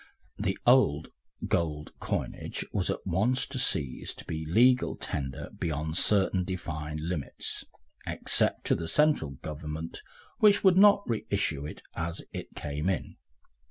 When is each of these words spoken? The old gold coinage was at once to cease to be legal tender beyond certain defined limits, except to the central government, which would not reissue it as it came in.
The 0.39 0.57
old 0.65 1.09
gold 1.47 1.91
coinage 1.99 2.65
was 2.73 2.89
at 2.89 3.05
once 3.05 3.45
to 3.45 3.59
cease 3.59 4.15
to 4.15 4.25
be 4.25 4.47
legal 4.47 4.95
tender 4.95 5.51
beyond 5.55 5.95
certain 5.95 6.43
defined 6.43 7.01
limits, 7.01 7.65
except 8.07 8.65
to 8.65 8.75
the 8.75 8.87
central 8.87 9.33
government, 9.43 10.01
which 10.39 10.63
would 10.63 10.75
not 10.75 11.07
reissue 11.07 11.67
it 11.67 11.83
as 11.95 12.23
it 12.33 12.55
came 12.55 12.89
in. 12.89 13.17